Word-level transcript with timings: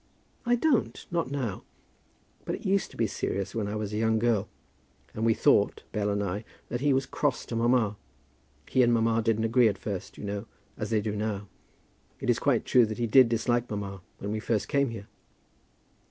"I 0.47 0.55
don't, 0.55 1.05
not 1.11 1.29
now. 1.29 1.63
But 2.43 2.55
it 2.55 2.65
used 2.65 2.89
to 2.89 2.97
be 2.97 3.05
serious 3.05 3.53
when 3.53 3.67
I 3.67 3.75
was 3.75 3.93
a 3.93 3.97
young 3.97 4.17
girl. 4.17 4.49
And 5.13 5.25
we 5.27 5.35
thought, 5.35 5.83
Bell 5.91 6.09
and 6.09 6.23
I, 6.23 6.43
that 6.69 6.81
he 6.81 6.91
was 6.91 7.05
cross 7.05 7.45
to 7.45 7.55
mamma. 7.55 7.97
He 8.67 8.81
and 8.81 8.91
mamma 8.91 9.21
didn't 9.21 9.43
agree 9.43 9.67
at 9.67 9.77
first, 9.77 10.17
you 10.17 10.23
know, 10.23 10.47
as 10.75 10.89
they 10.89 11.01
do 11.01 11.15
now. 11.15 11.47
It 12.19 12.31
is 12.31 12.39
quite 12.39 12.65
true 12.65 12.87
that 12.87 12.97
he 12.97 13.05
did 13.05 13.29
dislike 13.29 13.69
mamma 13.69 14.01
when 14.17 14.31
we 14.31 14.39
first 14.39 14.67
came 14.67 14.89
here." 14.89 15.05